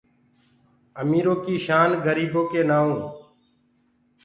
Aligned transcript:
اميرو 1.01 1.33
ڪي 1.43 1.55
شان 1.65 1.89
گريبو 2.05 2.41
ڪي 2.51 2.61
نآئو 2.69 2.95